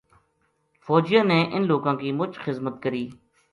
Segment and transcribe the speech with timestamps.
[0.85, 3.05] فوجیاں نے اِنھ لوکاں کی مُچ خِذمت کری